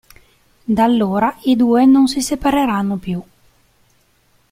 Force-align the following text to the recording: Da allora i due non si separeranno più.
Da 0.65 0.83
allora 0.83 1.37
i 1.43 1.55
due 1.55 1.85
non 1.85 2.07
si 2.07 2.23
separeranno 2.23 2.97
più. 2.97 3.21